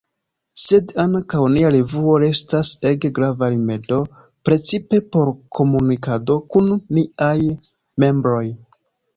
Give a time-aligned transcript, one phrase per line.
[0.59, 3.99] Sed ankaŭ nia revuo restas ege grava rimedo,
[4.49, 7.39] precipe por komunikado kun niaj
[8.07, 8.45] membroj.